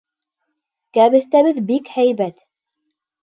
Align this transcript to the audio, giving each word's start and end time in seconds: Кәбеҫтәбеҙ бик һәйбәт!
Кәбеҫтәбеҙ 0.97 1.61
бик 1.69 1.93
һәйбәт! 1.97 2.39